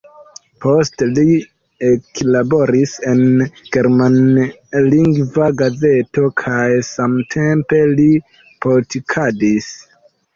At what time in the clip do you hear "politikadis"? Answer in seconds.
8.67-9.69